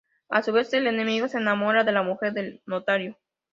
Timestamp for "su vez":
0.41-0.73